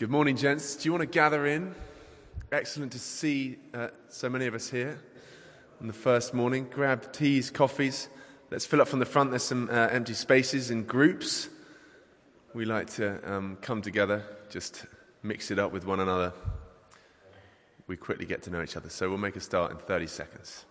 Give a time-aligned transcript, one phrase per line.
[0.00, 0.76] Good morning, gents.
[0.76, 1.74] Do you want to gather in?
[2.50, 4.98] Excellent to see uh, so many of us here
[5.78, 6.66] on the first morning.
[6.70, 8.08] Grab teas, coffees.
[8.50, 9.28] Let's fill up from the front.
[9.28, 11.50] There's some uh, empty spaces in groups.
[12.54, 14.86] We like to um, come together, just
[15.22, 16.32] mix it up with one another.
[17.86, 18.88] We quickly get to know each other.
[18.88, 20.64] So we'll make a start in 30 seconds.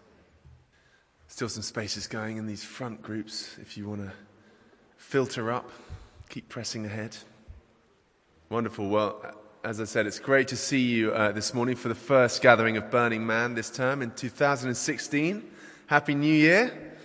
[1.27, 4.11] Still some spaces going in these front groups if you want to
[4.97, 5.69] filter up,
[6.29, 7.15] keep pressing ahead.
[8.51, 8.89] Wonderful.
[8.89, 9.21] Well,
[9.63, 12.77] as I said, it's great to see you uh, this morning for the first gathering
[12.77, 15.47] of Burning Man this term in 2016.
[15.85, 16.95] Happy New Year.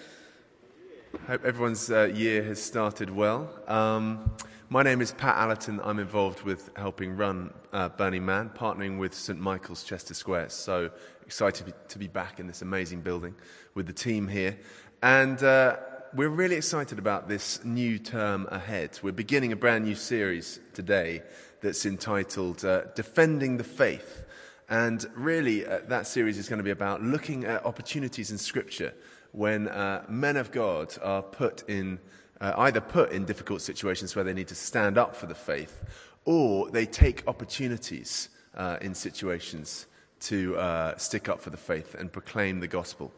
[1.26, 3.50] Hope everyone's uh, year has started well.
[3.68, 4.32] Um,
[4.70, 5.82] my name is Pat Allerton.
[5.84, 10.48] I'm involved with helping run uh, Burning Man, partnering with St Michael's Chester Square.
[10.48, 10.88] So
[11.26, 13.34] excited to be, back in this amazing building
[13.74, 14.58] with the team here.
[15.02, 15.76] And uh,
[16.14, 18.96] we're really excited about this new term ahead.
[19.02, 21.22] We're beginning a brand new series today
[21.60, 24.22] that's entitled uh, Defending the Faith.
[24.68, 28.94] And really, uh, that series is going to be about looking at opportunities in Scripture
[29.32, 31.98] when uh, men of God are put in,
[32.40, 35.82] uh, either put in difficult situations where they need to stand up for the faith,
[36.24, 39.86] or they take opportunities uh, in situations
[40.20, 43.12] to uh, stick up for the faith and proclaim the gospel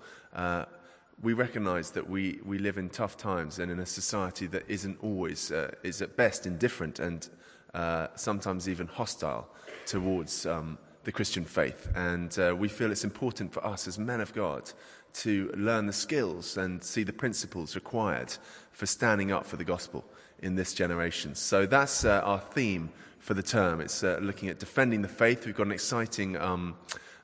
[1.22, 4.98] we recognize that we, we live in tough times and in a society that isn't
[5.02, 7.28] always, uh, is at best indifferent and
[7.74, 9.48] uh, sometimes even hostile
[9.86, 11.88] towards um, the Christian faith.
[11.94, 14.70] And uh, we feel it's important for us as men of God
[15.14, 18.32] to learn the skills and see the principles required
[18.72, 20.04] for standing up for the gospel
[20.40, 21.34] in this generation.
[21.34, 23.80] So that's uh, our theme for the term.
[23.80, 25.46] It's uh, looking at defending the faith.
[25.46, 26.36] We've got an exciting.
[26.36, 26.76] Um,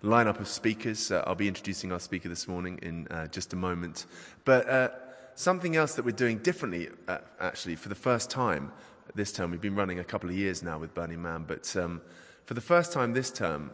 [0.03, 1.11] lineup of speakers.
[1.11, 4.07] Uh, I'll be introducing our speaker this morning in uh, just a moment.
[4.45, 4.89] But uh,
[5.35, 8.73] something else that we're doing differently, uh, actually, for the first time
[9.15, 12.01] this term, we've been running a couple of years now with Burning Man, but um,
[12.47, 13.71] for the first time this term,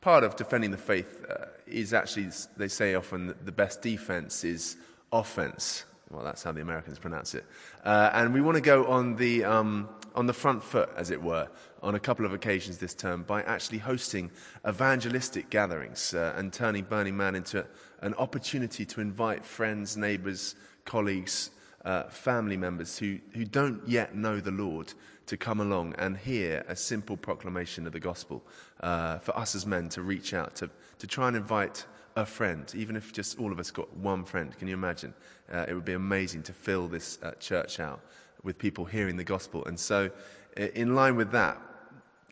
[0.00, 4.76] part of defending the faith uh, is actually, they say often, the best defense is
[5.12, 5.84] offense.
[6.10, 7.44] Well, that's how the Americans pronounce it.
[7.84, 11.22] Uh, and we want to go on the, um, on the front foot, as it
[11.22, 11.48] were,
[11.82, 14.30] on a couple of occasions this term by actually hosting
[14.68, 17.66] evangelistic gatherings uh, and turning Burning Man into
[18.00, 20.54] an opportunity to invite friends, neighbors,
[20.84, 21.50] colleagues,
[21.84, 24.92] uh, family members who, who don't yet know the Lord
[25.26, 28.42] to come along and hear a simple proclamation of the gospel.
[28.80, 32.72] Uh, for us as men to reach out, to, to try and invite a friend,
[32.76, 34.56] even if just all of us got one friend.
[34.58, 35.14] Can you imagine?
[35.50, 38.00] Uh, it would be amazing to fill this uh, church out
[38.42, 39.64] with people hearing the gospel.
[39.64, 40.10] And so,
[40.56, 41.60] in line with that,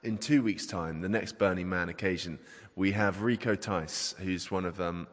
[0.02, 2.38] in two weeks' time, the next Burning Man occasion,
[2.76, 5.06] we have Rico Tice, who's one of um,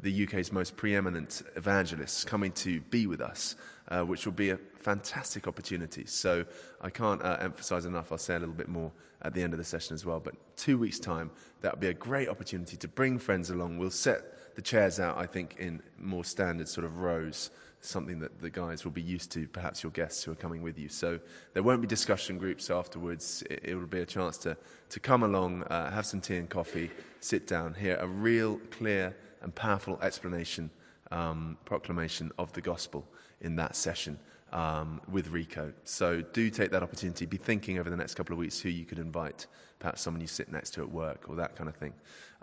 [0.00, 3.56] the UK's most preeminent evangelists, coming to be with us,
[3.88, 6.06] uh, which will be a fantastic opportunity.
[6.06, 6.44] So
[6.80, 8.10] I can't uh, emphasize enough.
[8.10, 8.90] I'll say a little bit more
[9.22, 10.18] at the end of the session as well.
[10.18, 11.30] But two weeks' time,
[11.60, 13.78] that will be a great opportunity to bring friends along.
[13.78, 17.50] We'll set the chairs out, I think, in more standard sort of rows
[17.84, 20.78] something that the guys will be used to, perhaps your guests who are coming with
[20.78, 20.88] you.
[20.88, 21.18] So
[21.52, 23.42] there won't be discussion groups afterwards.
[23.50, 24.56] It, will be a chance to,
[24.90, 26.90] to come along, uh, have some tea and coffee,
[27.20, 30.70] sit down, hear a real clear and powerful explanation,
[31.10, 33.06] um, proclamation of the gospel
[33.40, 34.18] in that session.
[34.52, 35.72] Um, with Rico.
[35.84, 37.24] So do take that opportunity.
[37.24, 39.46] Be thinking over the next couple of weeks who you could invite,
[39.78, 41.94] perhaps someone you sit next to at work or that kind of thing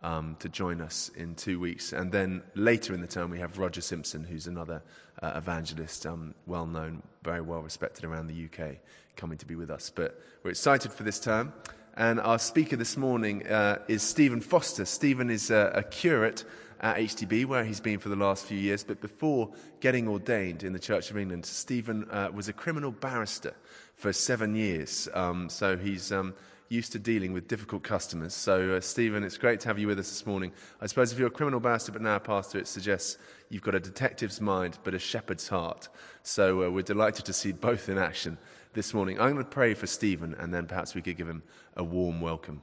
[0.04, 1.94] um, to join us in two weeks.
[1.94, 4.82] And then later in the term, we have Roger Simpson, who's another
[5.22, 8.78] uh, evangelist, um, well known, very well respected around the UK,
[9.16, 9.92] coming to be with us.
[9.94, 11.54] But we're excited for this term.
[11.98, 14.86] And our speaker this morning uh, is Stephen Foster.
[14.86, 16.46] Stephen is a, a curate
[16.81, 18.86] at HTB, where he's been for the last few years.
[18.86, 23.54] But before getting ordained in the Church of England, Stephen uh, was a criminal barrister
[23.96, 25.10] for seven years.
[25.14, 26.34] Um, so he's um,
[26.69, 28.34] used to dealing with difficult customers.
[28.34, 30.52] So, uh, Stephen, it's great to have you with us this morning.
[30.80, 33.18] I suppose if you're a criminal barrister but now a pastor, it suggests
[33.50, 35.90] you've got a detective's mind but a shepherd's heart.
[36.22, 38.38] So, uh, we're delighted to see both in action
[38.74, 39.19] this morning.
[39.19, 41.41] I'm going to pray for Stephen and then perhaps we could give him
[41.75, 42.62] a warm welcome.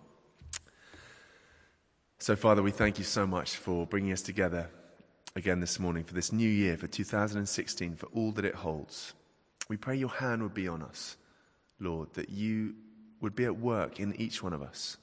[2.18, 4.70] So, Father, we thank you so much for bringing us together
[5.34, 9.14] again this morning for this new year, for 2016, for all that it holds.
[9.68, 11.16] We pray your hand would be on us,
[11.80, 12.74] Lord, that you
[13.20, 14.96] would be at work in each one of us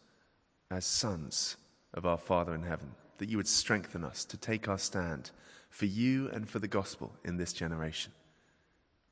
[0.70, 1.58] as sons
[1.94, 5.32] of our Father in heaven, that you would strengthen us to take our stand
[5.70, 8.12] for you and for the gospel in this generation.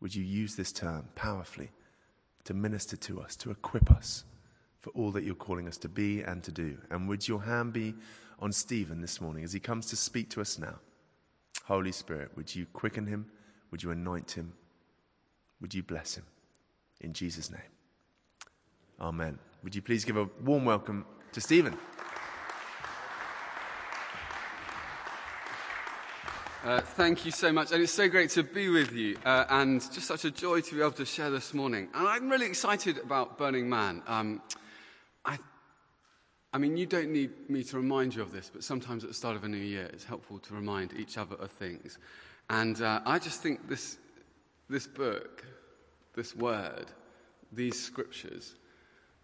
[0.02, 1.70] Would you use this term powerfully
[2.44, 4.26] to minister to us, to equip us
[4.80, 6.78] for all that you're calling us to be and to do?
[6.90, 7.94] And would your hand be
[8.40, 10.80] on Stephen this morning as he comes to speak to us now?
[11.66, 13.28] Holy Spirit, would you quicken him?
[13.70, 14.54] Would you anoint him?
[15.62, 16.26] Would you bless him?
[17.02, 17.62] In Jesus' name.
[19.02, 19.40] Amen.
[19.64, 21.76] Would you please give a warm welcome to Stephen?
[26.64, 29.82] Uh, thank you so much, and it's so great to be with you, uh, and
[29.92, 31.90] just such a joy to be able to share this morning.
[31.96, 34.04] And I'm really excited about Burning Man.
[34.06, 34.40] Um,
[35.26, 35.40] I,
[36.54, 39.16] I mean, you don't need me to remind you of this, but sometimes at the
[39.16, 41.98] start of a new year, it's helpful to remind each other of things.
[42.52, 43.98] And uh, I just think this,
[44.70, 45.44] this book,
[46.14, 46.92] this word,
[47.52, 48.54] these scriptures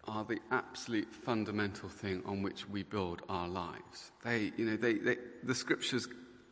[0.08, 4.10] are the absolute fundamental thing on which we build our lives.
[4.24, 6.08] They, you know, they, they, the scriptures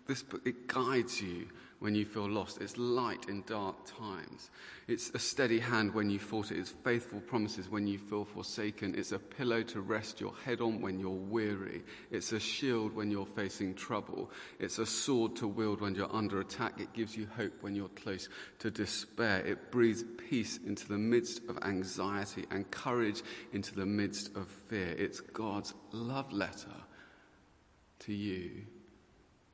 [0.06, 2.60] this book, it guides you when you feel lost.
[2.60, 4.50] It's light in dark times.
[4.88, 6.54] It's a steady hand when you falter.
[6.54, 8.94] It's faithful promises when you feel forsaken.
[8.96, 11.82] It's a pillow to rest your head on when you're weary.
[12.10, 14.30] It's a shield when you're facing trouble.
[14.58, 16.80] It's a sword to wield when you're under attack.
[16.80, 18.28] It gives you hope when you're close
[18.60, 19.44] to despair.
[19.44, 23.22] It breathes peace into the midst of anxiety and courage
[23.52, 24.94] into the midst of fear.
[24.96, 26.76] It's God's love letter
[28.00, 28.62] to you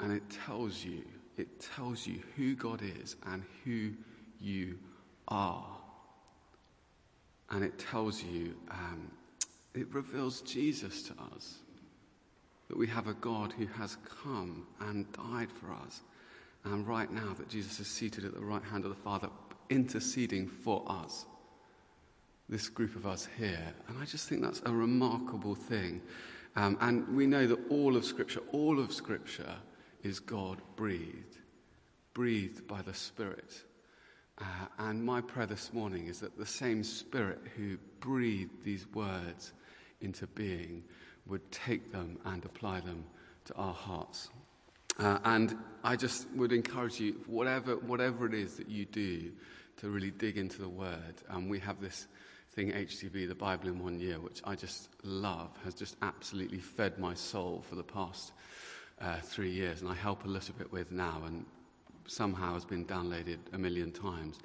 [0.02, 1.02] and it tells you,
[1.36, 3.92] it tells you who God is and who
[4.40, 4.78] you
[5.28, 5.66] are.
[7.50, 9.10] And it tells you, um,
[9.74, 11.58] it reveals Jesus to us.
[12.68, 16.00] That we have a God who has come and died for us.
[16.64, 19.28] And right now, that Jesus is seated at the right hand of the Father,
[19.68, 21.26] interceding for us.
[22.48, 23.74] This group of us here.
[23.88, 26.00] And I just think that's a remarkable thing.
[26.56, 29.54] Um, and we know that all of Scripture, all of Scripture,
[30.02, 31.38] is God breathed,
[32.14, 33.62] breathed by the Spirit.
[34.38, 34.44] Uh,
[34.78, 39.52] and my prayer this morning is that the same Spirit who breathed these words
[40.00, 40.82] into being
[41.26, 43.04] would take them and apply them
[43.44, 44.30] to our hearts.
[44.98, 49.32] Uh, and I just would encourage you, whatever, whatever it is that you do,
[49.78, 51.14] to really dig into the Word.
[51.28, 52.06] And we have this
[52.54, 56.98] thing, HTB, the Bible in one year, which I just love, has just absolutely fed
[56.98, 58.32] my soul for the past
[59.02, 61.44] uh, three years, and I help a little bit with now, and
[62.06, 64.38] somehow has been downloaded a million times.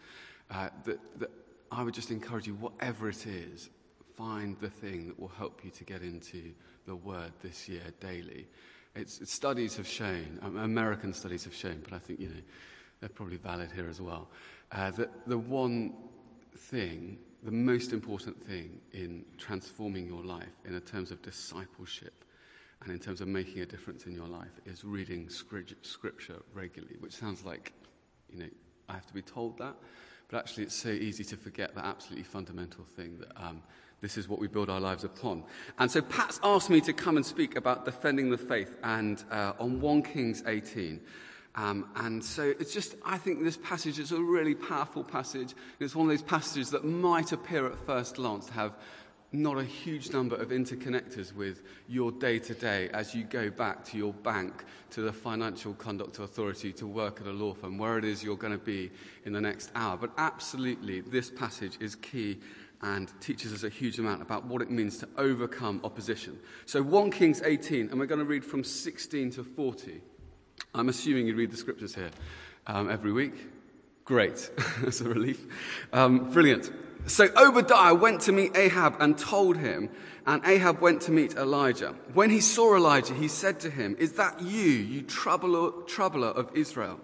[0.50, 1.30] Uh, that, that
[1.72, 3.70] I would just encourage you, whatever it is,
[4.16, 6.52] find the thing that will help you to get into
[6.86, 8.48] the Word this year daily.
[8.96, 12.42] It's, studies have shown, um, American studies have shown, but I think you know
[13.00, 14.30] they're probably valid here as well.
[14.72, 15.94] Uh, that the one
[16.56, 22.26] thing, the most important thing in transforming your life in terms of discipleship
[22.84, 27.14] and in terms of making a difference in your life is reading scripture regularly, which
[27.14, 27.74] sounds like,
[28.30, 28.50] you know,
[28.88, 29.76] I have to be told that.
[30.30, 33.64] But actually, it's so easy to forget that absolutely fundamental thing that um,
[34.02, 35.44] this is what we build our lives upon.
[35.80, 39.54] And so Pat's asked me to come and speak about defending the faith and uh,
[39.60, 41.00] on 1 Kings 18.
[41.56, 45.56] Um, and so it's just, I think this passage is a really powerful passage.
[45.80, 48.74] It's one of those passages that might appear at first glance to have
[49.38, 53.86] not a huge number of interconnectors with your day to day as you go back
[53.86, 57.98] to your bank, to the Financial Conduct Authority, to work at a law firm, where
[57.98, 58.92] it is you're going to be
[59.26, 59.98] in the next hour.
[59.98, 62.40] But absolutely, this passage is key
[62.82, 66.38] and teaches us a huge amount about what it means to overcome opposition.
[66.66, 70.02] So, 1 Kings 18, and we're going to read from 16 to 40.
[70.74, 72.12] I'm assuming you read the scriptures here
[72.68, 73.34] um, every week.
[74.06, 74.50] Great.
[74.82, 75.46] That's a relief.
[75.92, 76.72] Um, brilliant.
[77.08, 79.90] So Obadiah went to meet Ahab and told him,
[80.26, 81.96] and Ahab went to meet Elijah.
[82.14, 86.52] When he saw Elijah, he said to him, Is that you, you troubler, troubler of
[86.54, 87.00] Israel?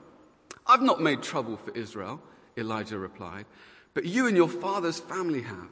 [0.68, 2.22] I've not made trouble for Israel,
[2.58, 3.46] Elijah replied,
[3.94, 5.70] but you and your father's family have.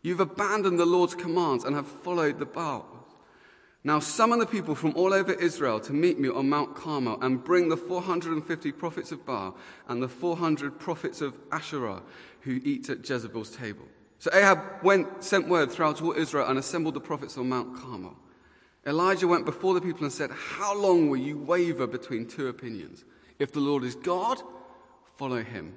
[0.00, 2.86] You've abandoned the Lord's commands and have followed the Baal.
[3.82, 7.42] Now summon the people from all over Israel to meet me on Mount Carmel and
[7.42, 9.56] bring the 450 prophets of Baal
[9.86, 12.02] and the 400 prophets of Asherah
[12.46, 13.84] who eat at Jezebel's table.
[14.20, 18.16] So Ahab went, sent word throughout all Israel and assembled the prophets on Mount Carmel.
[18.86, 23.04] Elijah went before the people and said, How long will you waver between two opinions?
[23.40, 24.40] If the Lord is God,
[25.16, 25.74] follow him.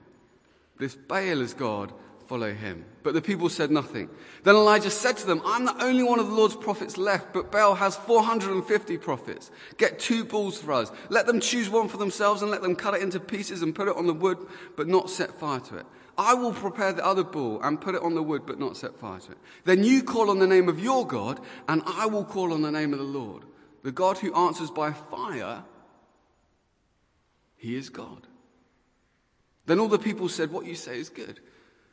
[0.77, 1.91] This Baal is God,
[2.27, 2.85] follow him.
[3.01, 4.07] But the people said nothing.
[4.43, 7.51] Then Elijah said to them, I'm the only one of the Lord's prophets left, but
[7.51, 9.49] Baal has 450 prophets.
[9.77, 10.91] Get two bulls for us.
[11.09, 13.87] Let them choose one for themselves and let them cut it into pieces and put
[13.87, 14.37] it on the wood,
[14.77, 15.87] but not set fire to it.
[16.19, 18.99] I will prepare the other bull and put it on the wood, but not set
[18.99, 19.37] fire to it.
[19.63, 22.71] Then you call on the name of your God, and I will call on the
[22.71, 23.43] name of the Lord.
[23.83, 25.63] The God who answers by fire,
[27.55, 28.27] he is God.
[29.65, 31.39] Then all the people said, What you say is good.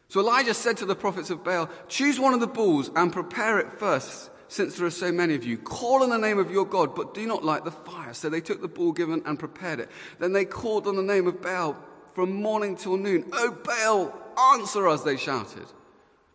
[0.09, 3.61] So Elijah said to the prophets of Baal, Choose one of the bulls and prepare
[3.61, 5.57] it first, since there are so many of you.
[5.57, 8.13] Call on the name of your God, but do not light the fire.
[8.13, 9.89] So they took the bull given and prepared it.
[10.19, 11.77] Then they called on the name of Baal
[12.17, 13.27] from morning till noon.
[13.31, 14.19] Oh, Baal,
[14.55, 15.67] answer us, they shouted.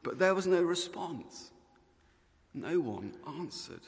[0.04, 1.50] But there was no response.
[2.54, 3.82] No one answered.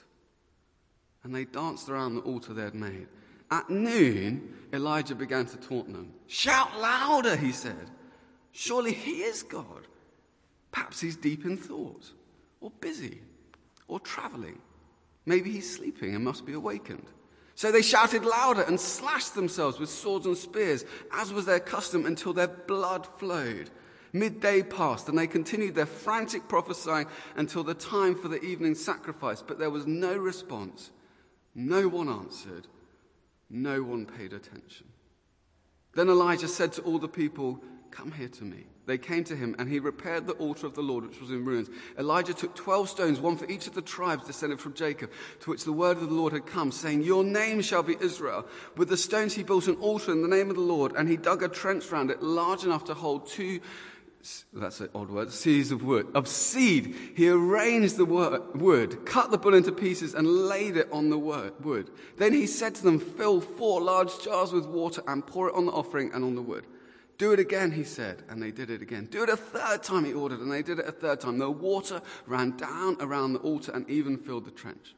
[1.23, 3.05] And they danced around the altar they had made.
[3.51, 6.13] At noon, Elijah began to taunt them.
[6.25, 7.91] Shout louder, he said.
[8.51, 9.85] Surely he is God.
[10.71, 12.11] Perhaps he's deep in thought,
[12.59, 13.21] or busy,
[13.87, 14.57] or traveling.
[15.27, 17.05] Maybe he's sleeping and must be awakened.
[17.55, 22.05] So they shouted louder and slashed themselves with swords and spears, as was their custom,
[22.05, 23.69] until their blood flowed.
[24.11, 29.41] Midday passed, and they continued their frantic prophesying until the time for the evening sacrifice,
[29.41, 30.91] but there was no response.
[31.55, 32.67] No one answered.
[33.49, 34.87] No one paid attention.
[35.93, 38.65] Then Elijah said to all the people, Come here to me.
[38.85, 41.45] They came to him, and he repaired the altar of the Lord, which was in
[41.45, 41.69] ruins.
[41.97, 45.09] Elijah took 12 stones, one for each of the tribes descended from Jacob,
[45.41, 48.45] to which the word of the Lord had come, saying, Your name shall be Israel.
[48.75, 51.15] With the stones he built an altar in the name of the Lord, and he
[51.15, 53.61] dug a trench round it large enough to hold two
[54.53, 56.95] that's an odd word, seeds of wood, of seed.
[57.15, 61.91] He arranged the wood, cut the bull into pieces, and laid it on the wood.
[62.17, 65.65] Then he said to them, Fill four large jars with water and pour it on
[65.65, 66.65] the offering and on the wood.
[67.17, 69.07] Do it again, he said, and they did it again.
[69.11, 71.37] Do it a third time, he ordered, and they did it a third time.
[71.37, 74.95] The water ran down around the altar and even filled the trench.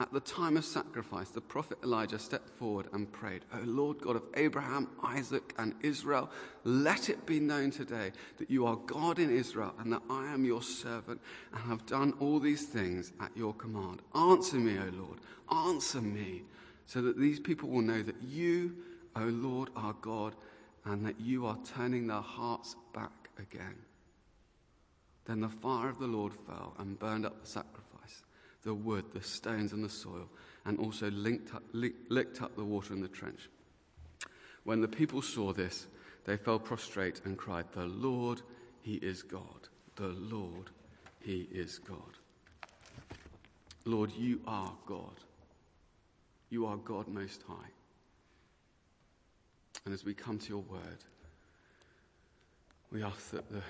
[0.00, 4.16] At the time of sacrifice, the prophet Elijah stepped forward and prayed, O Lord God
[4.16, 6.30] of Abraham, Isaac, and Israel,
[6.64, 10.46] let it be known today that you are God in Israel and that I am
[10.46, 11.20] your servant
[11.52, 14.00] and have done all these things at your command.
[14.14, 15.18] Answer me, O Lord,
[15.66, 16.44] answer me,
[16.86, 18.76] so that these people will know that you,
[19.14, 20.34] O Lord, are God
[20.84, 23.76] and that you are turning their hearts back again.
[25.26, 27.90] Then the fire of the Lord fell and burned up the sacrifice
[28.62, 30.28] the wood, the stones, and the soil,
[30.64, 31.06] and also
[31.54, 33.48] up, licked up the water in the trench.
[34.64, 35.86] When the people saw this,
[36.26, 38.42] they fell prostrate and cried, The Lord,
[38.82, 39.68] He is God.
[39.96, 40.70] The Lord,
[41.20, 42.18] He is God.
[43.86, 45.16] Lord, you are God.
[46.50, 47.70] You are God Most High.
[49.84, 51.04] And as we come to your word,
[52.92, 53.62] we ask that the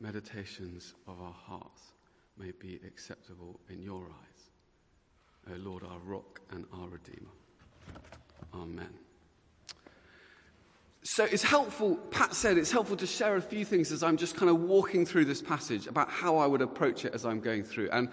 [0.00, 1.92] meditations of our hearts
[2.38, 5.52] may be acceptable in your eyes.
[5.52, 7.30] O Lord, our rock and our redeemer.
[8.54, 8.88] Amen.
[11.04, 14.36] So it's helpful, Pat said, it's helpful to share a few things as I'm just
[14.36, 17.64] kind of walking through this passage about how I would approach it as I'm going
[17.64, 17.90] through.
[17.90, 18.08] And,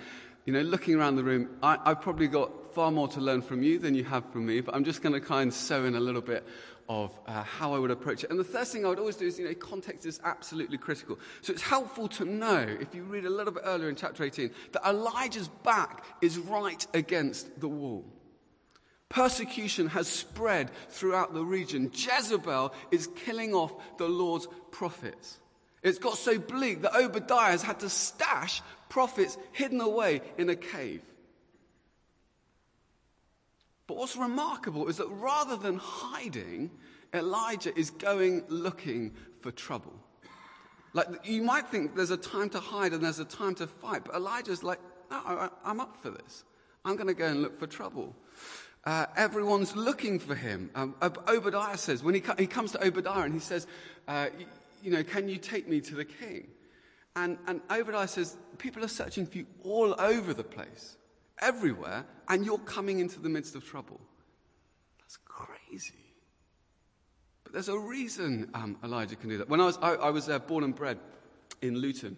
[0.46, 3.62] you know, looking around the room, I, have probably got far more to learn from
[3.62, 5.96] you than you have from me, but I'm just going to kind of sew in
[5.96, 6.43] a little bit
[6.89, 8.31] of uh, how I would approach it.
[8.31, 11.19] And the first thing I would always do is, you know, context is absolutely critical.
[11.41, 14.50] So it's helpful to know, if you read a little bit earlier in chapter 18,
[14.72, 18.03] that Elijah's back is right against the wall.
[19.08, 21.91] Persecution has spread throughout the region.
[21.93, 25.39] Jezebel is killing off the Lord's prophets.
[25.84, 30.55] It's got so bleak that Obadiah has had to stash prophets hidden away in a
[30.55, 31.01] cave.
[33.89, 36.69] But what's remarkable is that rather than hiding,
[37.12, 39.93] Elijah is going looking for trouble.
[40.93, 44.03] Like, you might think there's a time to hide and there's a time to fight,
[44.05, 44.77] but Elijah's like,
[45.10, 46.43] no, I'm up for this.
[46.86, 48.15] I'm going to go and look for trouble.
[48.86, 50.69] Uh, everyone's looking for him.
[50.75, 53.65] Um, Obadiah says, when he, he comes to Obadiah and he says,
[54.08, 54.27] uh,
[54.84, 56.46] you know, can you take me to the king?
[57.15, 60.96] And, and Obadiah says, people are searching for you all over the place
[61.39, 64.00] everywhere, and you're coming into the midst of trouble.
[65.00, 65.93] That's crazy.
[67.43, 69.50] But there's a reason um, Elijah can do that.
[69.50, 71.00] When I was, I, I was uh, born and bred
[71.62, 72.17] in Luton.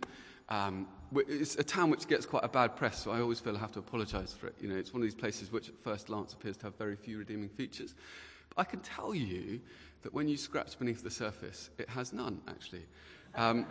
[0.49, 3.59] Um, it's a town which gets quite a bad press, so I always feel I
[3.59, 4.55] have to apologize for it.
[4.59, 6.95] You know, it's one of these places which at first glance appears to have very
[6.95, 7.95] few redeeming features.
[8.49, 9.61] But I can tell you
[10.01, 12.85] that when you scratch beneath the surface, it has none, actually.
[13.35, 13.65] Um,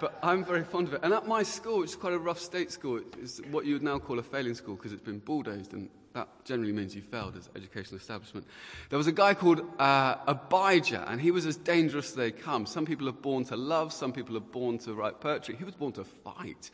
[0.00, 1.00] but I'm very fond of it.
[1.04, 3.84] And at my school, which is quite a rough state school, it's what you would
[3.84, 7.36] now call a failing school because it's been bulldozed, and that generally means you failed
[7.36, 8.46] as an educational establishment.
[8.90, 12.66] There was a guy called uh, Abijah, and he was as dangerous as they come.
[12.66, 15.54] Some people are born to love, some people are born to write poetry.
[15.56, 16.70] He was born to fight.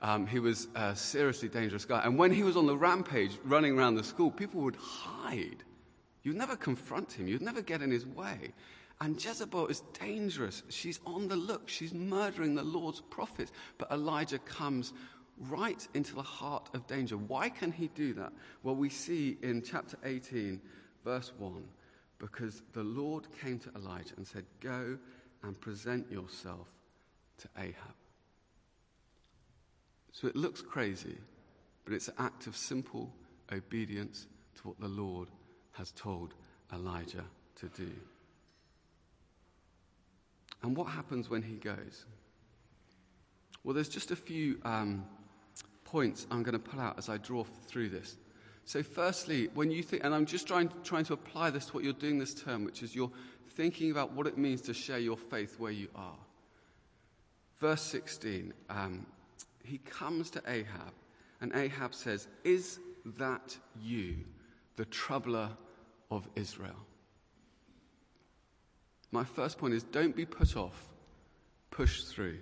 [0.00, 2.02] Um, he was a seriously dangerous guy.
[2.04, 5.64] And when he was on the rampage running around the school, people would hide.
[6.22, 8.52] You'd never confront him, you'd never get in his way.
[9.00, 10.62] And Jezebel is dangerous.
[10.68, 11.68] She's on the look.
[11.68, 13.52] She's murdering the Lord's prophets.
[13.78, 14.92] But Elijah comes
[15.48, 17.16] right into the heart of danger.
[17.16, 18.32] Why can he do that?
[18.62, 20.60] Well, we see in chapter 18,
[21.04, 21.62] verse 1,
[22.18, 24.98] because the Lord came to Elijah and said, Go
[25.44, 26.66] and present yourself
[27.38, 27.94] to Ahab.
[30.10, 31.16] So it looks crazy,
[31.84, 33.14] but it's an act of simple
[33.52, 34.26] obedience
[34.56, 35.28] to what the Lord
[35.72, 36.34] has told
[36.72, 37.24] Elijah
[37.56, 37.92] to do.
[40.62, 42.04] And what happens when he goes?
[43.64, 45.04] Well, there's just a few um,
[45.84, 48.16] points I'm going to pull out as I draw through this.
[48.64, 51.84] So, firstly, when you think, and I'm just trying, trying to apply this to what
[51.84, 53.10] you're doing this term, which is you're
[53.50, 56.16] thinking about what it means to share your faith where you are.
[57.58, 59.06] Verse 16, um,
[59.64, 60.92] he comes to Ahab,
[61.40, 62.78] and Ahab says, Is
[63.16, 64.18] that you,
[64.76, 65.50] the troubler
[66.10, 66.87] of Israel?
[69.10, 70.90] My first point is don't be put off,
[71.70, 72.38] push through.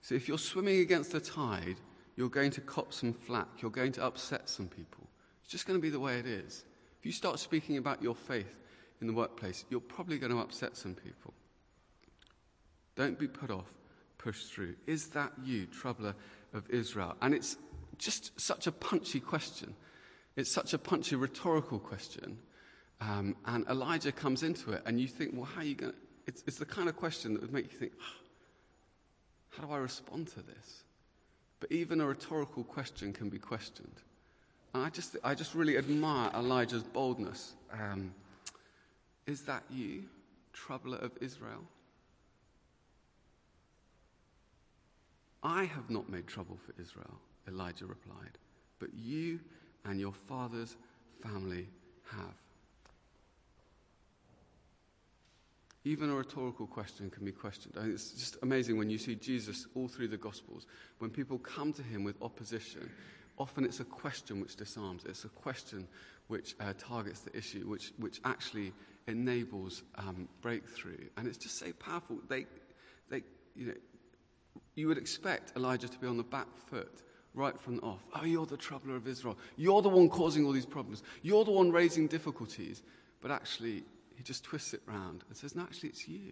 [0.00, 1.76] So if you're swimming against the tide,
[2.16, 3.48] you're going to cop some flack.
[3.60, 5.06] You're going to upset some people.
[5.42, 6.64] It's just going to be the way it is.
[6.98, 8.54] If you start speaking about your faith
[9.00, 11.34] in the workplace, you're probably going to upset some people.
[12.94, 13.72] Don't be put off,
[14.18, 14.74] push through.
[14.86, 16.14] Is that you, troubler
[16.52, 17.16] of Israel?
[17.22, 17.56] And it's
[17.98, 19.74] just such a punchy question.
[20.36, 22.38] It's such a punchy rhetorical question.
[23.02, 25.98] Um, and Elijah comes into it, and you think, well, how are you going to?
[26.26, 27.92] It's, it's the kind of question that would make you think,
[29.50, 30.84] how do I respond to this?
[31.58, 34.02] But even a rhetorical question can be questioned.
[34.72, 37.54] And I just, I just really admire Elijah's boldness.
[37.72, 38.14] Um,
[39.26, 40.04] is that you,
[40.52, 41.64] troubler of Israel?
[45.42, 47.18] I have not made trouble for Israel,
[47.48, 48.38] Elijah replied,
[48.78, 49.40] but you
[49.84, 50.76] and your father's
[51.20, 51.66] family
[52.10, 52.34] have.
[55.84, 57.76] Even a rhetorical question can be questioned.
[57.76, 60.66] And it's just amazing when you see Jesus all through the Gospels.
[60.98, 62.88] When people come to him with opposition,
[63.36, 65.04] often it's a question which disarms.
[65.04, 65.88] It's a question
[66.28, 68.72] which uh, targets the issue, which, which actually
[69.08, 71.08] enables um, breakthrough.
[71.16, 72.18] And it's just so powerful.
[72.28, 72.46] They,
[73.10, 73.22] they,
[73.56, 73.74] you know,
[74.76, 77.02] you would expect Elijah to be on the back foot
[77.34, 78.00] right from the off.
[78.14, 79.36] Oh, you're the troubler of Israel.
[79.56, 81.02] You're the one causing all these problems.
[81.22, 82.82] You're the one raising difficulties.
[83.20, 83.84] But actually,
[84.22, 86.30] he just twists it round and says, No, actually, it's you.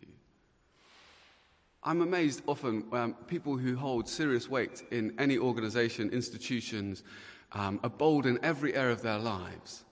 [1.82, 7.02] I'm amazed often um, people who hold serious weight in any organization, institutions,
[7.50, 9.82] um, are bold in every area of their lives.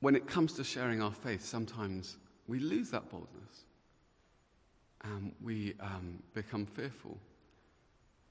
[0.00, 3.64] When it comes to sharing our faith, sometimes we lose that boldness
[5.02, 7.18] and we um, become fearful.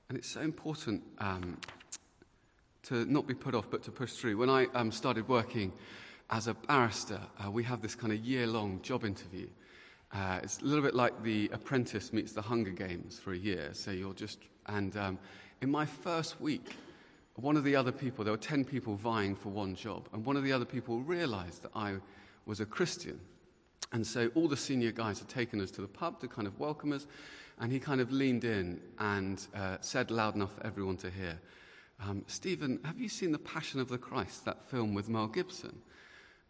[0.10, 1.60] And it's so important um,
[2.84, 4.38] to not be put off, but to push through.
[4.38, 5.72] When I um, started working
[6.30, 9.48] as a barrister, uh, we have this kind of year long job interview.
[10.12, 13.70] Uh, it's a little bit like the apprentice meets the Hunger Games for a year.
[13.74, 15.20] So you're just, and um,
[15.62, 16.76] in my first week,
[17.36, 20.38] one of the other people, there were 10 people vying for one job, and one
[20.38, 21.96] of the other people realized that I
[22.46, 23.20] was a Christian.
[23.92, 26.60] And so all the senior guys had taken us to the pub to kind of
[26.60, 27.08] welcome us,
[27.60, 31.40] and he kind of leaned in and uh, said loud enough for everyone to hear,
[32.08, 35.82] um, Stephen, have you seen The Passion of the Christ, that film with Mel Gibson?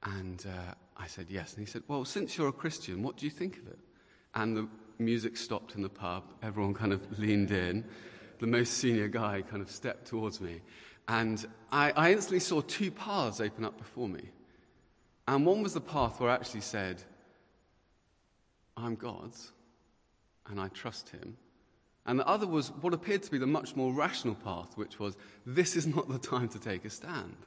[0.03, 1.53] And uh, I said, Yes.
[1.53, 3.79] And he said, Well, since you're a Christian, what do you think of it?
[4.35, 4.67] And the
[4.99, 6.23] music stopped in the pub.
[6.41, 7.85] Everyone kind of leaned in.
[8.39, 10.61] The most senior guy kind of stepped towards me.
[11.07, 14.29] And I, I instantly saw two paths open up before me.
[15.27, 17.01] And one was the path where I actually said,
[18.75, 19.51] I'm God's,
[20.47, 21.37] and I trust him.
[22.05, 25.15] And the other was what appeared to be the much more rational path, which was,
[25.45, 27.37] This is not the time to take a stand.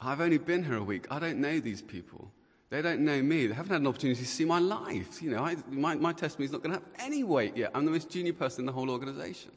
[0.00, 1.06] I've only been here a week.
[1.10, 2.30] I don't know these people.
[2.70, 3.46] They don't know me.
[3.46, 5.22] They haven't had an opportunity to see my life.
[5.22, 7.70] You know, I, my, my testimony is not going to have any weight yet.
[7.74, 9.50] I'm the most junior person in the whole organization.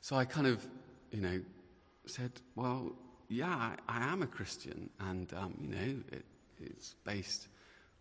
[0.00, 0.66] So I kind of,
[1.12, 1.40] you know,
[2.06, 2.92] said, well,
[3.28, 4.90] yeah, I, I am a Christian.
[5.00, 6.24] And, um, you know, it,
[6.60, 7.48] it's based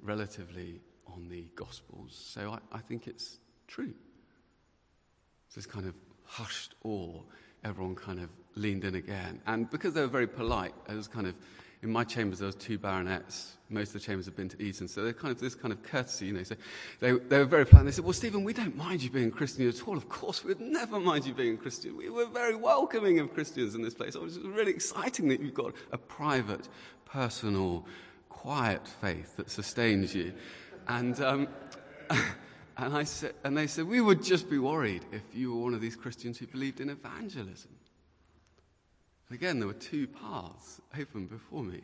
[0.01, 2.19] relatively on the Gospels.
[2.33, 3.93] So I, I think it's true.
[5.49, 5.93] So this kind of
[6.25, 7.21] hushed awe
[7.63, 9.41] everyone kind of leaned in again.
[9.47, 11.35] And because they were very polite, it was kind of,
[11.81, 13.57] in my chambers, there was two baronets.
[13.69, 14.87] Most of the chambers have been to Eton.
[14.87, 16.43] So they're kind of this kind of courtesy, you know.
[16.43, 16.55] So
[16.99, 17.85] they, they were very polite.
[17.85, 19.97] They said, well, Stephen, we don't mind you being Christian at all.
[19.97, 21.97] Of course, we'd never mind you being Christian.
[21.97, 24.15] We were very welcoming of Christians in this place.
[24.15, 26.69] It was really exciting that you've got a private,
[27.05, 27.85] personal,
[28.29, 30.33] quiet faith that sustains you.
[30.87, 31.47] And, um,
[32.77, 35.73] And, I said, and they said, We would just be worried if you were one
[35.73, 37.71] of these Christians who believed in evangelism.
[39.29, 41.81] And again, there were two paths open before me.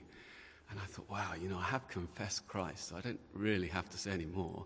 [0.69, 3.89] And I thought, wow, you know, I have confessed Christ, so I don't really have
[3.89, 4.65] to say any more.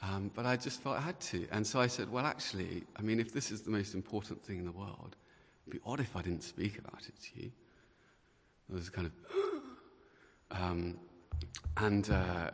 [0.00, 1.46] Um, but I just felt I had to.
[1.52, 4.58] And so I said, well, actually, I mean, if this is the most important thing
[4.58, 5.14] in the world,
[5.66, 7.52] it'd be odd if I didn't speak about it to you.
[8.68, 9.12] There was kind of,
[10.60, 10.96] um,
[11.76, 12.50] and, uh,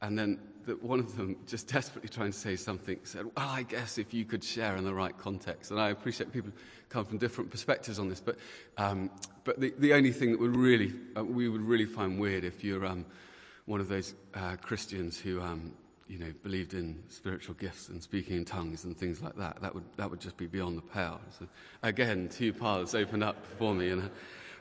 [0.00, 3.62] and then that one of them, just desperately trying to say something, said, Well, I
[3.62, 5.70] guess if you could share in the right context.
[5.70, 6.52] And I appreciate people
[6.88, 8.36] come from different perspectives on this, but,
[8.76, 9.10] um,
[9.44, 12.64] but the, the only thing that would really, uh, we would really find weird if
[12.64, 13.04] you're um,
[13.66, 15.72] one of those uh, Christians who, um,
[16.08, 19.60] you know, believed in spiritual gifts and speaking in tongues and things like that.
[19.62, 21.20] That would, that would just be beyond the pale.
[21.38, 21.46] So,
[21.84, 23.90] again, two paths opened up for me.
[23.90, 24.10] And,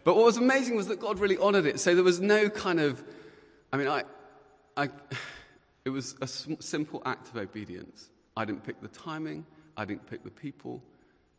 [0.03, 1.79] but what was amazing was that God really honored it.
[1.79, 3.03] So there was no kind of,
[3.73, 4.03] I mean, I,
[4.77, 4.89] I,
[5.89, 8.09] it was a simple act of obedience.
[8.37, 10.83] I didn't pick the timing, I didn't pick the people,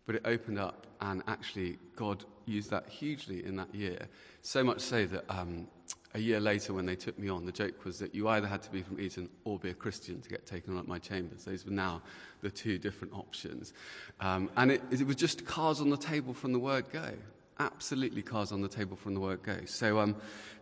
[0.06, 4.08] but it opened up, and actually, God used that hugely in that year.
[4.42, 5.68] So much so that um,
[6.14, 8.60] a year later, when they took me on, the joke was that you either had
[8.62, 11.44] to be from Eton or be a Christian to get taken on at my chambers.
[11.44, 12.02] Those were now
[12.42, 13.72] the two different options.
[14.18, 17.12] Um, and it, it, was just cards on the table from the word go.
[17.60, 19.58] Absolutely cards on the table from the word go.
[19.66, 20.16] So um,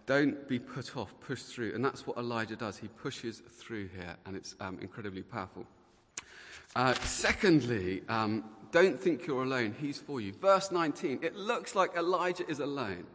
[0.06, 1.72] don't be put off, push through.
[1.76, 2.76] And that's what Elijah does.
[2.76, 5.64] He pushes through here, and it's um, incredibly powerful.
[6.74, 9.76] Uh, secondly, um, don't think you're alone.
[9.80, 10.32] He's for you.
[10.32, 13.06] Verse 19, it looks like Elijah is alone.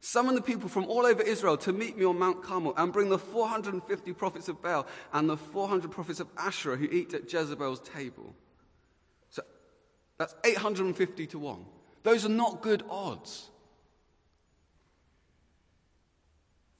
[0.00, 3.08] Summon the people from all over Israel to meet me on Mount Carmel and bring
[3.08, 7.80] the 450 prophets of Baal and the 400 prophets of Asherah who eat at Jezebel's
[7.80, 8.34] table.
[9.30, 9.42] So
[10.18, 11.64] that's 850 to 1.
[12.06, 13.50] Those are not good odds.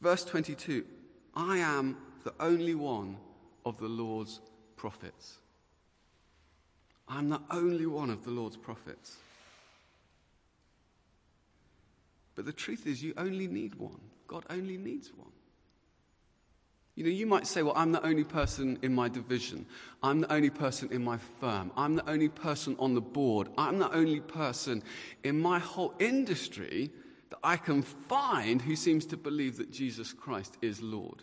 [0.00, 0.84] Verse 22
[1.34, 3.16] I am the only one
[3.64, 4.38] of the Lord's
[4.76, 5.38] prophets.
[7.08, 9.16] I'm the only one of the Lord's prophets.
[12.36, 13.98] But the truth is, you only need one.
[14.28, 15.32] God only needs one.
[16.96, 19.66] You know, you might say, well, I'm the only person in my division.
[20.02, 21.70] I'm the only person in my firm.
[21.76, 23.48] I'm the only person on the board.
[23.58, 24.82] I'm the only person
[25.22, 26.90] in my whole industry
[27.28, 31.22] that I can find who seems to believe that Jesus Christ is Lord.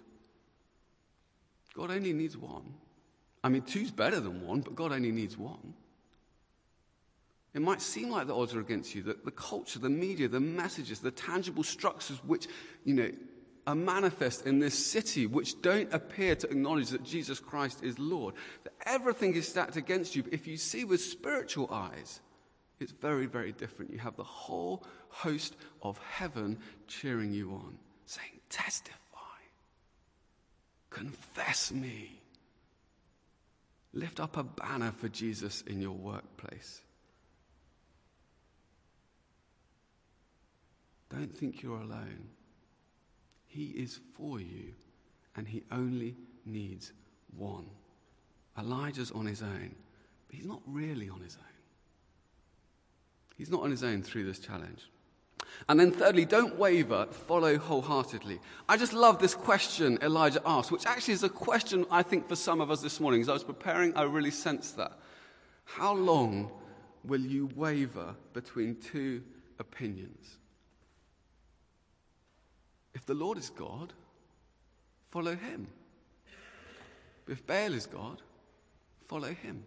[1.74, 2.76] God only needs one.
[3.44, 5.74] I mean, two's better than one, but God only needs one.
[7.56, 10.40] It might seem like the odds are against you, that the culture, the media, the
[10.40, 12.48] messages, the tangible structures which,
[12.84, 13.12] you know,
[13.66, 18.36] are manifest in this city, which don't appear to acknowledge that Jesus Christ is Lord,
[18.64, 20.24] that everything is stacked against you.
[20.24, 22.20] But if you see with spiritual eyes,
[22.80, 23.92] it's very, very different.
[23.92, 28.94] You have the whole host of heaven cheering you on, saying, Testify,
[30.90, 32.20] confess me,
[33.94, 36.82] lift up a banner for Jesus in your workplace.
[41.10, 42.28] Don't think you're alone.
[43.54, 44.74] He is for you,
[45.36, 46.92] and he only needs
[47.38, 47.68] one.
[48.58, 49.76] Elijah's on his own,
[50.28, 51.46] but he's not really on his own.
[53.38, 54.90] He's not on his own through this challenge.
[55.70, 58.40] And then, thirdly, don't waver, follow wholeheartedly.
[58.68, 62.36] I just love this question Elijah asked, which actually is a question I think for
[62.36, 63.22] some of us this morning.
[63.22, 64.98] As I was preparing, I really sensed that.
[65.66, 66.50] How long
[67.04, 69.22] will you waver between two
[69.60, 70.38] opinions?
[72.94, 73.94] If the Lord is God,
[75.10, 75.68] follow him.
[77.28, 78.22] If Baal is God,
[79.08, 79.64] follow him.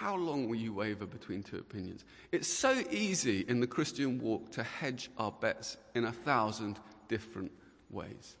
[0.00, 2.04] How long will you waver between two opinions?
[2.32, 7.52] It's so easy in the Christian walk to hedge our bets in a thousand different
[7.90, 8.36] ways.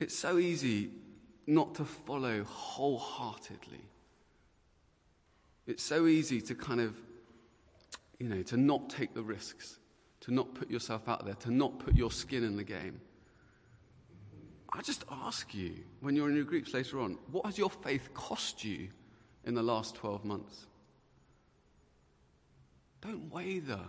[0.00, 0.90] It's so easy
[1.46, 3.84] not to follow wholeheartedly.
[5.66, 6.94] It's so easy to kind of
[8.18, 9.78] you know, to not take the risks,
[10.20, 13.00] to not put yourself out there, to not put your skin in the game.
[14.72, 18.12] I just ask you, when you're in your groups later on, what has your faith
[18.14, 18.88] cost you
[19.44, 20.66] in the last 12 months?
[23.00, 23.80] Don't waver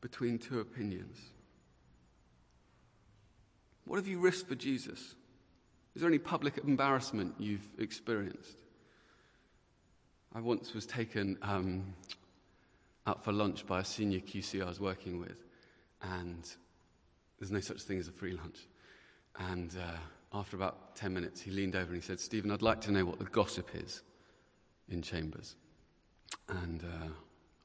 [0.00, 1.16] between two opinions.
[3.86, 5.14] What have you risked for Jesus?
[5.94, 8.58] Is there any public embarrassment you've experienced?
[10.34, 11.94] I once was taken um,
[13.06, 15.44] out for lunch by a senior QC I was working with,
[16.02, 16.48] and
[17.38, 18.68] there's no such thing as a free lunch.
[19.38, 19.98] And uh,
[20.32, 23.04] after about 10 minutes, he leaned over and he said, Stephen, I'd like to know
[23.04, 24.02] what the gossip is
[24.88, 25.56] in Chambers.
[26.48, 27.08] And uh,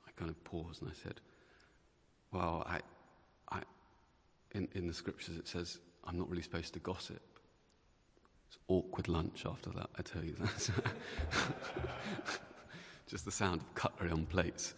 [0.07, 1.21] I kind of paused and I said,
[2.31, 2.79] Well, I,
[3.51, 3.61] I,
[4.53, 7.21] in, in the scriptures it says, I'm not really supposed to gossip.
[8.47, 10.71] It's awkward lunch after that, I tell you that.
[13.07, 14.73] just the sound of cutlery on plates.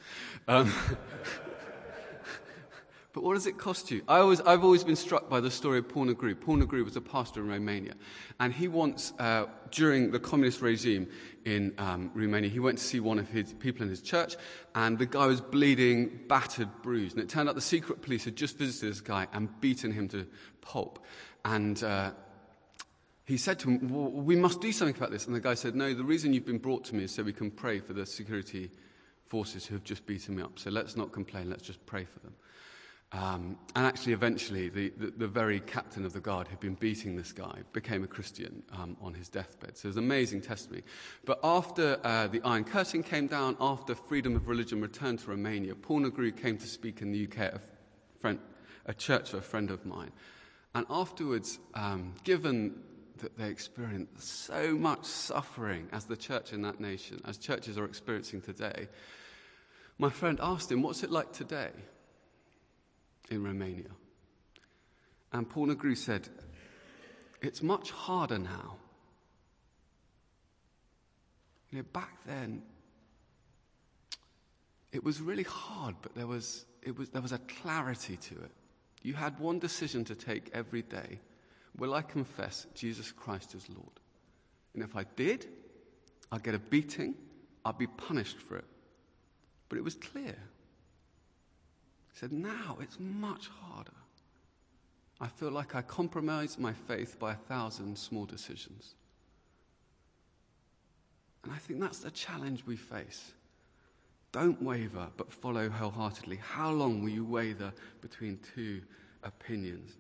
[0.48, 0.72] Um,
[3.14, 4.04] but what does it cost you?
[4.08, 5.90] I always, I've always been struck by the story of.
[5.90, 7.96] Paul Negru was a pastor in Romania.
[8.40, 11.08] And he once, uh, during the communist regime
[11.46, 14.36] in um, Romania, he went to see one of his people in his church,
[14.76, 17.16] and the guy was bleeding, battered, bruised.
[17.16, 20.08] And it turned out the secret police had just visited this guy and beaten him
[20.10, 20.28] to
[20.62, 21.04] pulp.
[21.46, 22.12] And uh,
[23.30, 25.28] he said to him, well, We must do something about this.
[25.28, 27.32] And the guy said, No, the reason you've been brought to me is so we
[27.32, 28.72] can pray for the security
[29.28, 30.58] forces who have just beaten me up.
[30.58, 32.34] So let's not complain, let's just pray for them.
[33.12, 37.16] Um, and actually, eventually, the, the, the, very captain of the guard who'd been beating
[37.16, 39.78] this guy became a Christian um, on his deathbed.
[39.78, 40.84] So it was amazing testimony.
[41.26, 45.74] But after uh, the Iron Curtain came down, after freedom of religion returned to Romania,
[45.74, 47.62] Paul Negru came to speak in the UK at a,
[48.20, 48.40] friend,
[48.86, 50.12] a church of a friend of mine.
[50.76, 52.76] And afterwards, um, given
[53.20, 57.86] that they experienced so much suffering as the church in that nation, as churches are
[57.86, 58.88] experiencing today,
[59.98, 61.72] my friend asked him, What's it like today?
[63.30, 63.92] in Romania.
[65.32, 66.28] And Paul Negru said,
[67.42, 68.78] It's much harder now.
[71.72, 72.64] You know, back then,
[74.92, 78.52] it was really hard, but there was, it was, there was a clarity to it.
[79.04, 81.20] You had one decision to take every day.
[81.78, 84.00] Will I confess Jesus Christ as Lord?
[84.74, 85.48] And if I did,
[86.32, 87.16] I'd get a beating,
[87.66, 88.66] I'd be punished for it.
[89.68, 90.36] But it was clear.
[92.12, 93.92] He said, Now it's much harder.
[95.22, 98.96] I feel like I compromise my faith by a thousand small decisions.
[101.44, 103.32] And I think that's the challenge we face.
[104.32, 106.38] Don't waver, but follow wholeheartedly.
[106.38, 108.82] How long will you waver between two
[109.24, 109.94] opinions?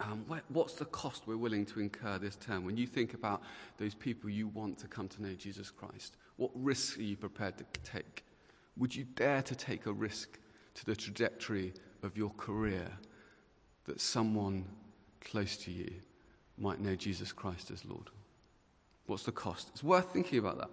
[0.00, 2.64] Um, what's the cost we're willing to incur this term?
[2.64, 3.42] When you think about
[3.76, 7.58] those people you want to come to know Jesus Christ, what risks are you prepared
[7.58, 8.24] to take?
[8.78, 10.38] Would you dare to take a risk
[10.74, 12.88] to the trajectory of your career
[13.84, 14.64] that someone
[15.20, 15.92] close to you
[16.56, 18.08] might know Jesus Christ as Lord?
[19.06, 19.68] What's the cost?
[19.68, 20.70] It's worth thinking about that.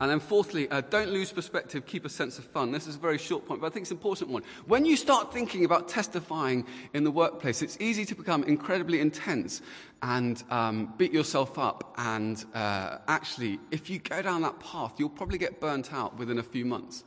[0.00, 2.72] And then, fourthly, uh, don't lose perspective, keep a sense of fun.
[2.72, 4.42] This is a very short point, but I think it's an important one.
[4.66, 9.62] When you start thinking about testifying in the workplace, it's easy to become incredibly intense
[10.02, 11.94] and um, beat yourself up.
[11.96, 16.38] And uh, actually, if you go down that path, you'll probably get burnt out within
[16.38, 17.04] a few months.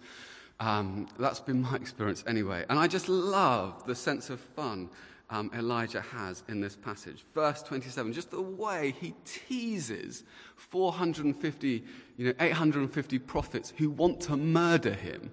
[0.59, 2.65] Um, that's been my experience anyway.
[2.69, 4.89] And I just love the sense of fun
[5.29, 7.23] um, Elijah has in this passage.
[7.35, 10.23] Verse 27, just the way he teases
[10.55, 11.83] 450,
[12.17, 15.31] you know, 850 prophets who want to murder him,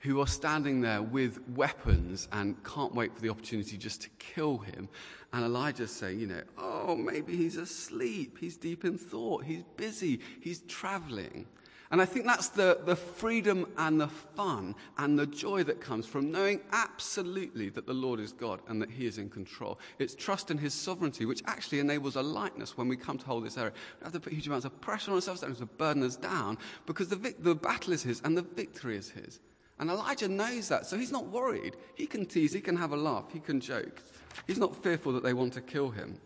[0.00, 4.58] who are standing there with weapons and can't wait for the opportunity just to kill
[4.58, 4.88] him.
[5.32, 10.20] And Elijah's saying, you know, oh, maybe he's asleep, he's deep in thought, he's busy,
[10.40, 11.46] he's traveling.
[11.90, 16.06] And I think that's the, the freedom and the fun and the joy that comes
[16.06, 19.78] from knowing absolutely that the Lord is God and that He is in control.
[19.98, 23.44] It's trust in His sovereignty, which actually enables a lightness when we come to hold
[23.44, 23.72] this area.
[23.72, 26.58] We don't have to put huge amounts of pressure on ourselves, to burden us down,
[26.86, 29.40] because the, the battle is His and the victory is His.
[29.78, 31.76] And Elijah knows that, so he's not worried.
[31.94, 34.00] He can tease, he can have a laugh, he can joke.
[34.46, 36.18] He's not fearful that they want to kill him.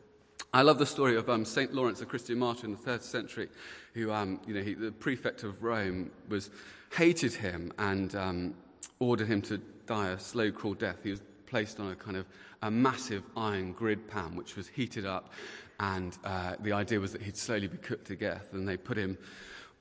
[0.52, 1.72] I love the story of um, St.
[1.72, 3.48] Lawrence, a Christian martyr in the third century,
[3.94, 6.50] who, um, you know, he, the prefect of Rome, was
[6.92, 8.54] hated him and um,
[8.98, 10.96] ordered him to die a slow, cruel death.
[11.04, 12.26] He was placed on a kind of
[12.62, 15.32] a massive iron grid pan, which was heated up,
[15.78, 18.48] and uh, the idea was that he'd slowly be cooked to death.
[18.52, 19.18] And they put him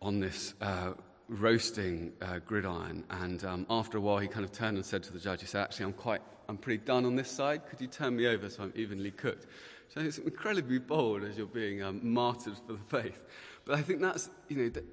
[0.04, 0.92] on this uh,
[1.30, 5.14] roasting uh, gridiron, and um, after a while, he kind of turned and said to
[5.14, 7.66] the judge, "He said, actually, I'm quite, I'm pretty done on this side.
[7.68, 9.48] Could you turn me over so I'm evenly cooked?"
[9.94, 13.24] So it's incredibly bold as you're being um, martyred for the faith.
[13.66, 14.84] But I think that's, you know, that,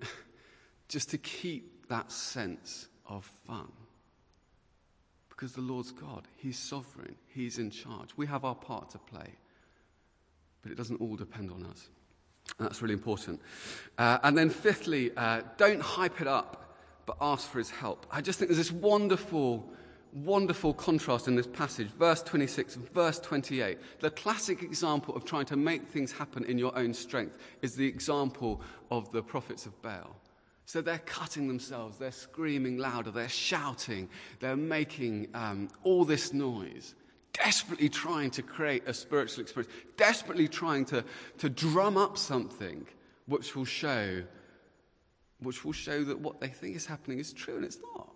[0.89, 3.71] just to keep that sense of fun.
[5.29, 8.11] Because the Lord's God, He's sovereign, He's in charge.
[8.17, 9.35] We have our part to play.
[10.63, 11.89] But it doesn't all depend on us.
[12.59, 13.43] And that's really important.
[13.99, 18.07] Uh, and then, fifthly, uh, don't hype it up, but ask for His help.
[18.11, 19.71] I just think there's this wonderful
[20.25, 23.79] wonderful contrast in this passage, verse 26, verse 28.
[24.01, 27.87] The classic example of trying to make things happen in your own strength is the
[27.87, 30.17] example of the prophets of Baal.
[30.65, 34.09] So they're cutting themselves, they're screaming louder, they're shouting,
[34.41, 36.95] they're making um, all this noise,
[37.33, 41.05] desperately trying to create a spiritual experience, desperately trying to,
[41.39, 42.87] to drum up something
[43.27, 44.23] which will show
[45.41, 48.16] which will show that what they think is happening is true and it's not.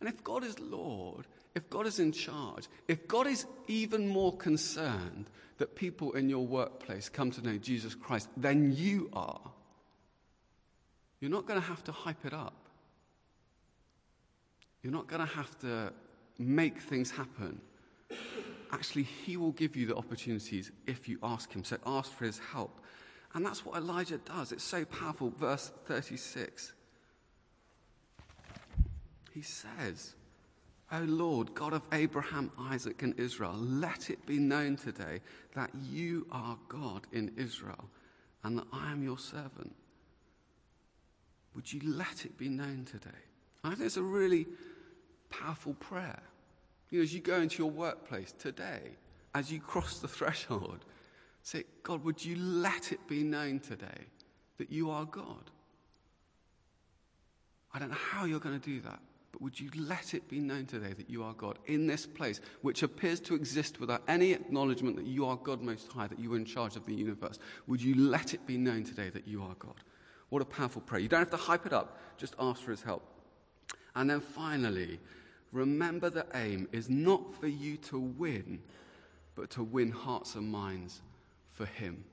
[0.00, 4.36] And if God is Lord, if God is in charge, if God is even more
[4.36, 5.26] concerned
[5.58, 9.40] that people in your workplace come to know Jesus Christ than you are,
[11.20, 12.54] you're not going to have to hype it up.
[14.82, 15.92] You're not going to have to
[16.38, 17.60] make things happen.
[18.72, 21.64] Actually, He will give you the opportunities if you ask Him.
[21.64, 22.80] So ask for His help.
[23.34, 24.52] And that's what Elijah does.
[24.52, 25.30] It's so powerful.
[25.30, 26.72] Verse 36.
[29.32, 30.14] He says,
[30.92, 35.20] O Lord, God of Abraham, Isaac, and Israel, let it be known today
[35.54, 37.88] that you are God in Israel
[38.42, 39.74] and that I am your servant.
[41.54, 43.10] Would you let it be known today?
[43.62, 44.46] I think it's a really
[45.28, 46.20] powerful prayer.
[46.90, 48.92] You know, as you go into your workplace today,
[49.34, 50.84] as you cross the threshold,
[51.42, 54.06] say, God, would you let it be known today
[54.58, 55.50] that you are God?
[57.72, 59.00] I don't know how you're going to do that,
[59.32, 62.40] but would you let it be known today that you are God in this place,
[62.62, 66.32] which appears to exist without any acknowledgement that you are God Most High, that you
[66.32, 67.38] are in charge of the universe?
[67.66, 69.76] Would you let it be known today that you are God?
[70.30, 71.00] What a powerful prayer.
[71.00, 73.02] You don't have to hype it up, just ask for his help.
[73.94, 75.00] And then finally,
[75.52, 78.60] remember the aim is not for you to win,
[79.34, 81.02] but to win hearts and minds
[81.52, 82.04] for him.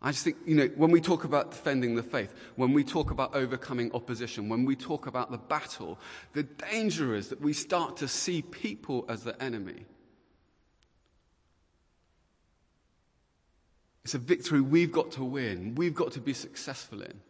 [0.00, 3.10] I just think, you know, when we talk about defending the faith, when we talk
[3.10, 5.98] about overcoming opposition, when we talk about the battle,
[6.34, 9.86] the danger is that we start to see people as the enemy.
[14.04, 17.20] It's a victory we've got to win, we've got to be successful in.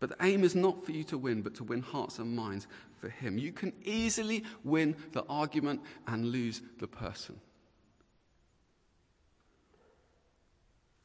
[0.00, 2.66] But the aim is not for you to win, but to win hearts and minds
[3.00, 3.38] for Him.
[3.38, 7.40] You can easily win the argument and lose the person.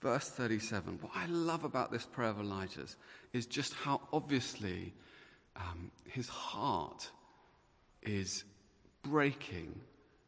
[0.02, 1.00] Verse 37.
[1.02, 2.96] What I love about this prayer of Elijah's
[3.34, 4.94] is just how obviously
[5.56, 7.10] um, his heart
[8.02, 8.46] is
[9.04, 9.80] breaking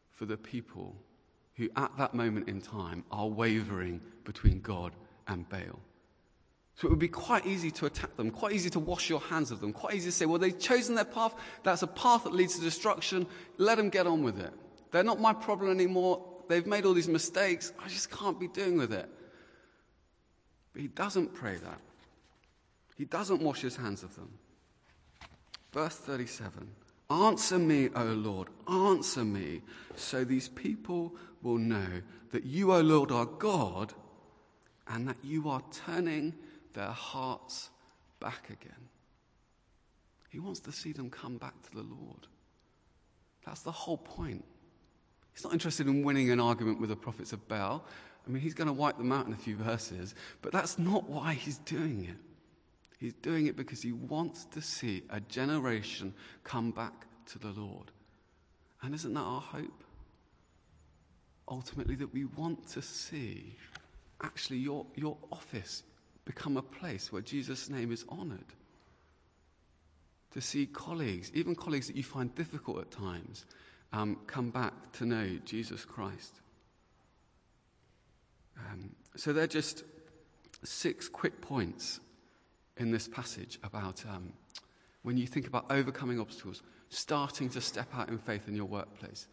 [0.10, 0.96] for the people
[1.56, 4.94] who, at that moment in time, are wavering between God
[5.28, 5.80] and Baal.
[6.76, 9.52] So it would be quite easy to attack them, quite easy to wash your hands
[9.52, 11.36] of them, quite easy to say, well, they've chosen their path.
[11.64, 13.28] That's a path that leads to destruction.
[13.58, 14.52] Let them get on with it.
[14.92, 16.26] They're not my problem anymore.
[16.50, 17.72] They've made all these mistakes.
[17.84, 19.10] I just can't be doing with it.
[20.74, 21.80] But he doesn't pray that.
[22.98, 24.30] He doesn't wash his hands of them.
[25.74, 26.70] Verse 37
[27.10, 29.62] Answer me, O Lord, answer me,
[29.96, 33.94] so these people will know that you, O Lord, are God
[34.88, 36.34] and that you are turning
[36.74, 37.70] their hearts
[38.22, 38.88] back again.
[40.30, 42.28] He wants to see them come back to the Lord.
[43.46, 44.46] That's the whole point.
[45.34, 47.84] He's not interested in winning an argument with the prophets of Baal.
[48.26, 51.10] I mean, he's going to wipe them out in a few verses, but that's not
[51.10, 52.18] why he's doing it.
[53.00, 57.92] He's doing it because he wants to see a generation come back to the Lord.
[58.84, 59.84] And isn't that our hope?
[61.50, 63.58] Ultimately, that we want to see
[64.22, 65.84] actually your, your office
[66.26, 68.46] become a place where Jesus' name is honored.
[70.34, 73.46] To see colleagues, even colleagues that you find difficult at times,
[73.92, 76.41] um, come back to know Jesus Christ.
[78.70, 79.84] Um, so they're just
[80.64, 82.00] six quick points
[82.78, 84.34] in this passage about um,
[85.04, 89.28] when you think about overcoming obstacles, starting to step out in faith in your workplace.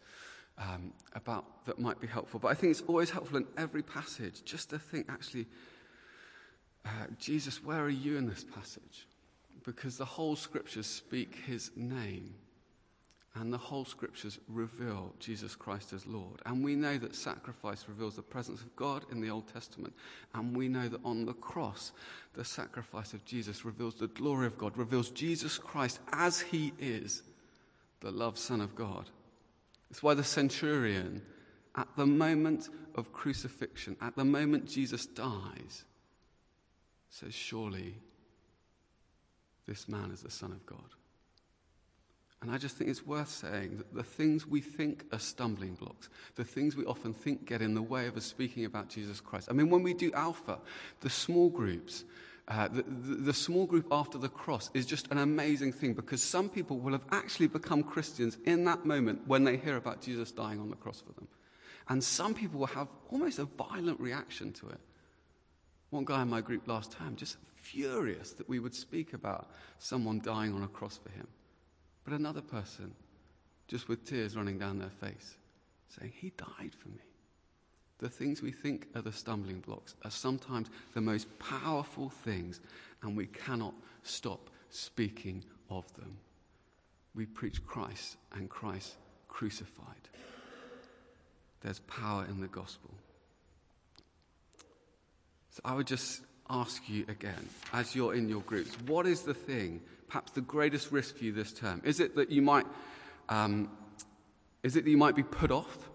[0.57, 2.39] Um, about that might be helpful.
[2.39, 5.45] But I think it's always helpful in every passage just to think, actually,
[6.85, 9.07] uh, Jesus, where are you in this passage?
[9.63, 12.35] Because the whole scriptures speak his name.
[13.39, 16.41] And the whole scriptures reveal Jesus Christ as Lord.
[16.45, 19.93] And we know that sacrifice reveals the presence of God in the Old Testament.
[20.33, 21.93] And we know that on the cross,
[22.33, 27.23] the sacrifice of Jesus reveals the glory of God, reveals Jesus Christ as he is,
[28.01, 29.09] the loved Son of God.
[29.89, 31.21] It's why the centurion,
[31.77, 35.85] at the moment of crucifixion, at the moment Jesus dies,
[37.09, 37.95] says, Surely
[39.65, 40.98] this man is the Son of God.
[42.41, 46.07] And I just think it's worth saying that the things we think are stumbling blocks,
[46.35, 49.49] the things we often think get in the way of us speaking about Jesus Christ.
[49.49, 50.59] I mean, when we do Alpha,
[51.01, 52.05] the small groups,
[52.47, 56.23] uh, the, the, the, small group after the cross is just an amazing thing because
[56.23, 60.31] some people will have actually become Christians in that moment when they hear about Jesus
[60.31, 61.27] dying on the cross for them.
[61.89, 64.79] And some people will have almost a violent reaction to it.
[65.89, 70.21] One guy in my group last time just furious that we would speak about someone
[70.21, 71.27] dying on a cross for him.
[72.09, 72.95] But another person,
[73.67, 75.35] just with tears running down their face,
[75.89, 77.03] saying, He died for me.
[77.99, 82.61] The things we think are the stumbling blocks are sometimes the most powerful things,
[83.03, 86.17] and we cannot stop speaking of them.
[87.13, 88.95] We preach Christ and Christ
[89.27, 90.09] crucified.
[91.61, 92.89] There's power in the gospel.
[95.51, 99.35] So I would just ask you again, as you're in your groups, what is the
[99.35, 101.81] thing perhaps the greatest risk for you this term?
[101.85, 102.65] Is it that you might,
[103.29, 103.69] um,
[104.63, 105.89] is it that you might be put off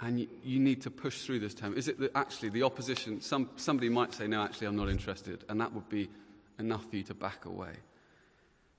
[0.00, 1.76] and you, you, need to push through this term?
[1.76, 5.44] Is it that actually the opposition, some, somebody might say, no, actually, I'm not interested,
[5.48, 6.10] and that would be
[6.58, 7.72] enough for you to back away?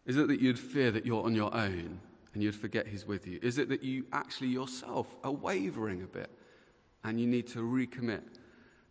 [0.05, 1.99] Is it that you'd fear that you're on your own
[2.33, 3.39] and you'd forget he's with you?
[3.41, 6.29] Is it that you actually yourself are wavering a bit
[7.03, 8.21] and you need to recommit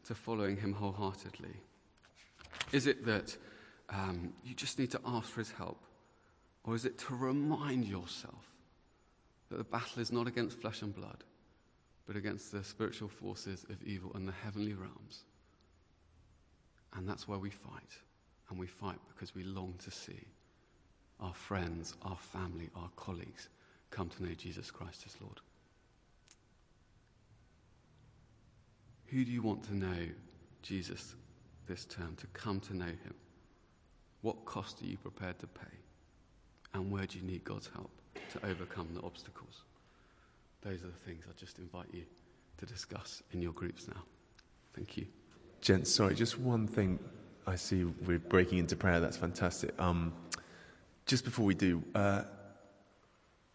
[0.06, 1.56] to following him wholeheartedly?
[2.72, 3.36] Is it that
[3.88, 5.82] um, you just need to ask for his help?
[6.64, 8.50] Or is it to remind yourself
[9.50, 11.24] that the battle is not against flesh and blood,
[12.06, 15.24] but against the spiritual forces of evil in the heavenly realms.
[16.94, 17.98] And that's where we fight.
[18.48, 20.26] And we fight because we long to see
[21.20, 23.48] our friends, our family, our colleagues
[23.90, 25.40] come to know Jesus Christ as Lord.
[29.06, 30.08] Who do you want to know
[30.62, 31.14] Jesus
[31.66, 33.14] this term, to come to know him?
[34.26, 35.76] What cost are you prepared to pay?
[36.74, 37.92] And where do you need God's help
[38.32, 39.62] to overcome the obstacles?
[40.62, 42.02] Those are the things I just invite you
[42.58, 44.02] to discuss in your groups now.
[44.74, 45.06] Thank you.
[45.60, 46.98] Gents, sorry, just one thing.
[47.46, 48.98] I see we're breaking into prayer.
[48.98, 49.80] That's fantastic.
[49.80, 50.12] Um,
[51.06, 52.22] just before we do, uh,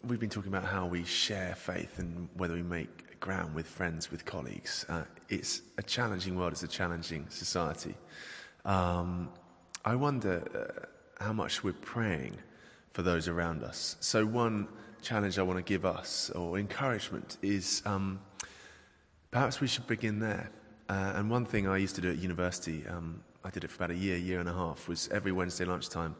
[0.07, 4.09] we've been talking about how we share faith and whether we make ground with friends,
[4.09, 4.85] with colleagues.
[4.87, 7.95] Uh, it's a challenging world, it's a challenging society.
[8.63, 9.31] Um,
[9.83, 10.87] I wonder
[11.19, 12.37] uh, how much we're praying
[12.93, 13.95] for those around us.
[13.99, 14.67] So, one
[15.01, 18.19] challenge I want to give us, or encouragement, is um,
[19.31, 20.51] perhaps we should begin there.
[20.87, 23.83] Uh, and one thing I used to do at university, um, I did it for
[23.83, 26.15] about a year, year and a half, was every Wednesday lunchtime,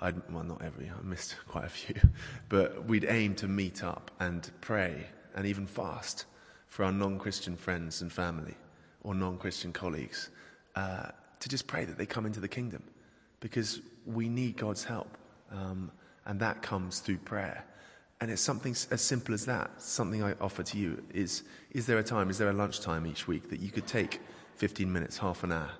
[0.00, 1.94] I'd, well, not every, I missed quite a few,
[2.48, 5.06] but we'd aim to meet up and pray
[5.36, 6.24] and even fast
[6.66, 8.56] for our non Christian friends and family
[9.04, 10.30] or non Christian colleagues
[10.74, 12.82] uh, to just pray that they come into the kingdom
[13.44, 15.18] because we need God's help.
[15.52, 15.92] Um,
[16.24, 17.62] and that comes through prayer.
[18.22, 19.82] And it's something as simple as that.
[19.82, 23.28] Something I offer to you is is there a time, is there a lunchtime each
[23.28, 24.22] week that you could take
[24.56, 25.70] 15 minutes, half an hour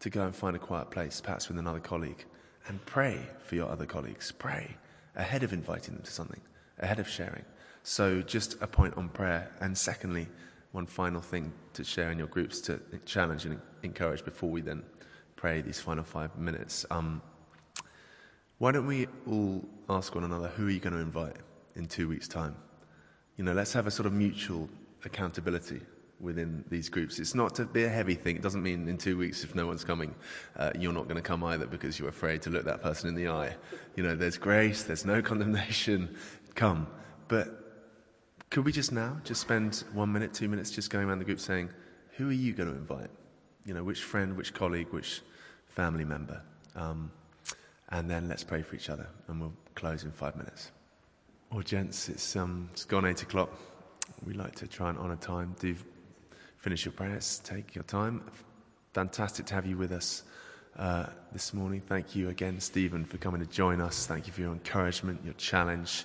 [0.00, 2.22] to go and find a quiet place, perhaps with another colleague,
[2.68, 4.30] and pray for your other colleagues?
[4.32, 4.76] Pray
[5.14, 6.42] ahead of inviting them to something,
[6.80, 7.46] ahead of sharing.
[7.82, 9.50] So, just a point on prayer.
[9.62, 10.28] And secondly,
[10.72, 14.82] one final thing to share in your groups to challenge and encourage before we then
[15.36, 16.84] pray these final five minutes.
[16.90, 17.22] Um,
[18.58, 21.36] why don't we all ask one another, who are you going to invite
[21.76, 22.56] in two weeks' time?
[23.36, 24.68] You know, let's have a sort of mutual
[25.04, 25.82] accountability
[26.20, 27.18] within these groups.
[27.18, 28.36] It's not to be a heavy thing.
[28.36, 30.14] It doesn't mean in two weeks, if no one's coming,
[30.56, 33.14] uh, you're not going to come either because you're afraid to look that person in
[33.14, 33.54] the eye.
[33.94, 36.16] You know, there's grace, there's no condemnation.
[36.54, 36.86] Come.
[37.28, 37.48] But
[38.50, 41.40] could we just now just spend one minute, two minutes just going around the group
[41.40, 41.68] saying,
[42.16, 43.10] who are you going to invite?
[43.66, 45.22] You know, which friend, which colleague, which
[45.66, 46.40] family member?
[46.76, 47.10] Um,
[47.88, 50.70] and then let's pray for each other, and we'll close in five minutes.
[51.50, 53.50] Well, gents, it's, um, it's gone eight o'clock.
[54.24, 55.56] We like to try and honour time.
[55.58, 55.74] Do
[56.58, 58.22] finish your prayers, take your time.
[58.92, 60.22] Fantastic to have you with us
[60.78, 61.80] uh, this morning.
[61.80, 64.06] Thank you again, Stephen, for coming to join us.
[64.06, 66.04] Thank you for your encouragement, your challenge,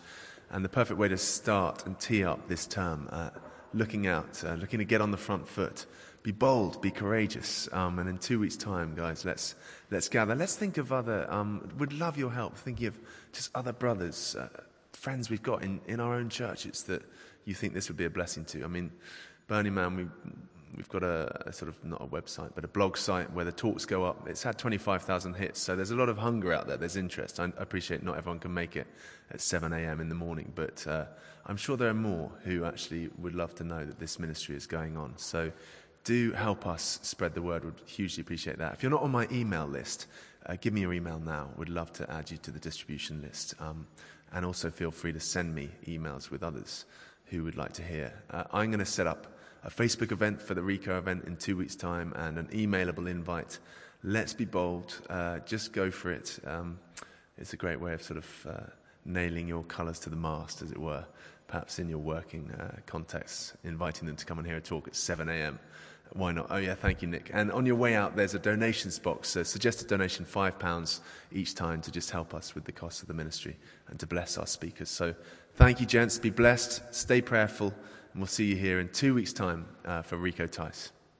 [0.50, 3.08] and the perfect way to start and tee up this term.
[3.12, 3.30] Uh,
[3.74, 5.86] looking out, uh, looking to get on the front foot
[6.24, 7.68] be bold, be courageous.
[7.72, 9.56] Um, and in two weeks' time, guys, let's,
[9.90, 10.36] let's gather.
[10.36, 13.00] Let's think of other, um, would love your help thinking of
[13.34, 14.50] just other brothers, uh,
[14.94, 17.02] friends we've got in, in our own churches that
[17.46, 18.64] you think this would be a blessing to.
[18.64, 18.92] I mean,
[19.48, 20.06] Burning Man, we,
[20.76, 23.52] we've got a, a, sort of, not a website, but a blog site where the
[23.52, 24.28] talks go up.
[24.28, 26.78] It's had 25,000 hits, so there's a lot of hunger out there.
[26.78, 27.40] There's interest.
[27.40, 28.88] I appreciate not everyone can make it
[29.32, 30.00] at 7 a.m.
[30.00, 31.06] in the morning, but uh,
[31.46, 34.68] I'm sure there are more who actually would love to know that this ministry is
[34.68, 35.14] going on.
[35.18, 35.52] So
[36.04, 37.64] do help us spread the word.
[37.64, 38.74] Would hugely appreciate that.
[38.74, 40.08] If you're not on my email list,
[40.46, 41.50] uh, give me your email now.
[41.58, 43.54] Would love to add you to the distribution list.
[43.60, 43.88] Um,
[44.34, 46.86] and also feel free to send me emails with others
[47.26, 48.14] who would like to hear.
[48.30, 51.58] Uh, I'm going to set up a Facebook event for the Rico event in two
[51.58, 53.60] weeks' time and an emailable invite.
[54.04, 55.00] Let's be bold.
[55.10, 56.40] Uh, just go for it.
[56.46, 56.80] Um,
[57.38, 58.70] it's a great way of sort of uh,
[59.06, 61.06] nailing your colours to the mast, as it were.
[61.48, 64.96] Perhaps in your working uh, context, inviting them to come and hear a talk at
[64.96, 65.60] 7 a.m.
[66.14, 66.48] Why not?
[66.50, 67.32] Oh, yeah, thank you, Nick.
[67.34, 69.36] And on your way out, there's a donations box.
[69.38, 71.00] A suggested donation, £5
[71.32, 73.56] each time to just help us with the cost of the ministry
[73.88, 74.90] and to bless our speakers.
[74.90, 75.16] So
[75.56, 76.20] thank you, gents.
[76.20, 77.74] Be blessed, stay prayerful,
[78.12, 80.92] and we'll see you here in two weeks' time uh, for Rico Tice.